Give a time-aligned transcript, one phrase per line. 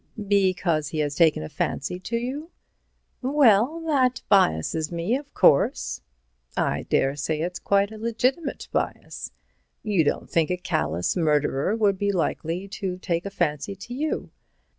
[0.27, 2.49] "Because he has taken a fancy to you?"
[3.21, 6.01] "Well, that biases me, of course—"
[6.57, 9.31] "I daresay it's quite a legitimate bias.
[9.83, 14.31] You don't think a callous murderer would be likely to take a fancy to you?"